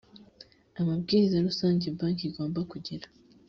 [0.79, 3.07] a mabwiriza rusange banki igomba kugira